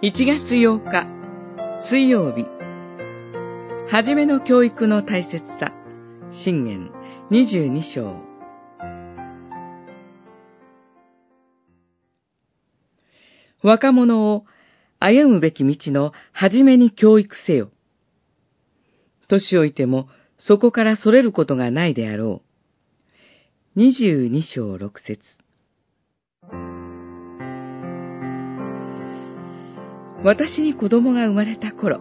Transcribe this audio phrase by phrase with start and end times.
[0.00, 1.08] 1月8日
[1.90, 2.46] 水曜日
[3.90, 5.72] はじめの教育の大切さ
[6.30, 6.92] 信玄
[7.32, 8.22] 22章
[13.60, 14.44] 若者を
[15.00, 17.72] 歩むべき道の初めに教育せよ。
[19.26, 20.08] 年老いても
[20.38, 22.42] そこから逸れることがないであろ
[23.76, 23.80] う。
[23.80, 25.24] 22章6節
[30.28, 32.00] 私に子供が生まれた頃、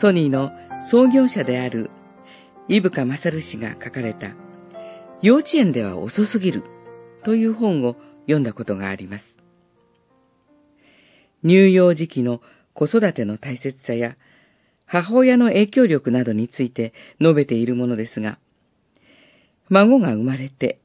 [0.00, 0.50] ソニーの
[0.90, 1.90] 創業者である
[2.68, 4.34] 伊深勝氏が書かれた
[5.20, 6.64] 幼稚園では遅すぎる
[7.26, 9.24] という本を読んだことがあります。
[11.44, 12.40] 乳幼児期の
[12.72, 14.16] 子育ての大切さや
[14.86, 18.38] 母親の影響力などについて述べているものですが、
[19.68, 20.80] 孫が生まれて、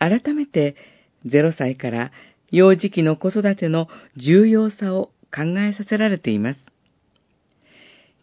[0.00, 0.74] 改めて
[1.24, 2.10] 0歳から
[2.50, 6.60] 幼児期の子育ての重要さを考えさせられています。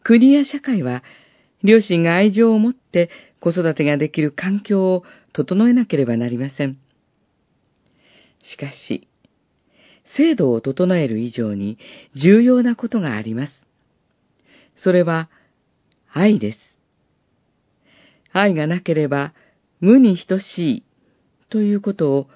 [0.03, 1.03] 国や社会は、
[1.63, 3.09] 両親が愛情を持って
[3.39, 5.03] 子育てができる環境を
[5.33, 6.77] 整えなければなりません。
[8.41, 9.07] しかし、
[10.03, 11.77] 制度を整える以上に
[12.15, 13.53] 重要なことがあります。
[14.75, 15.29] それは、
[16.11, 16.57] 愛です。
[18.33, 19.33] 愛がなければ
[19.79, 20.83] 無に等しい
[21.49, 22.27] ということを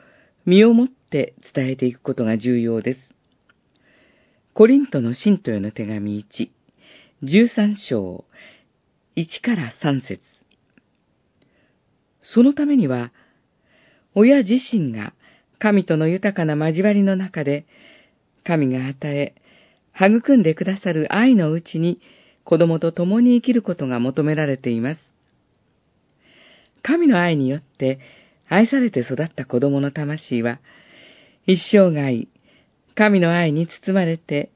[0.45, 3.15] 身をもって伝えていくことが重要です。
[4.55, 6.49] コリントの信徒への手紙1、
[7.23, 8.23] 13章、
[9.17, 10.21] 1から3節
[12.21, 13.11] そのためには、
[14.13, 15.13] 親自身が
[15.59, 17.65] 神との豊かな交わりの中で、
[18.45, 19.35] 神が与え、
[19.93, 21.99] 育んでくださる愛のうちに
[22.45, 25.01] 子供と共に生きることが求められています。
[26.81, 27.99] 神の愛によって
[28.47, 30.61] 愛されて育った子供の魂は、
[31.45, 32.25] 一生涯
[32.95, 34.49] 神の愛に包まれて、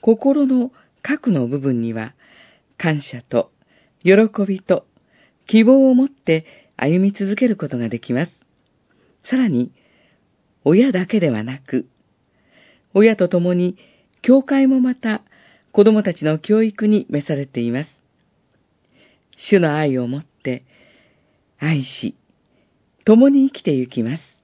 [0.00, 0.70] 心の
[1.02, 2.14] 核の部分には
[2.76, 3.50] 感謝と
[4.02, 4.12] 喜
[4.46, 4.86] びと
[5.46, 6.44] 希望を持って
[6.76, 8.32] 歩み続けることができます。
[9.24, 9.72] さらに、
[10.64, 11.86] 親だけではなく、
[12.94, 13.76] 親と共に
[14.20, 15.22] 教会もまた
[15.72, 17.90] 子供たちの教育に召されています。
[19.36, 20.64] 主の愛を持って
[21.58, 22.16] 愛し、
[23.04, 24.41] 共に生きてゆきます。